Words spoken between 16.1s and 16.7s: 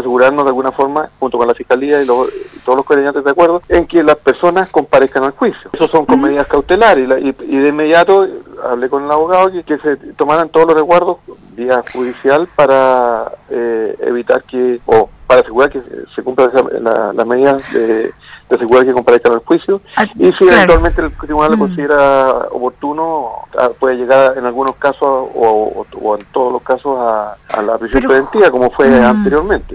se cumplan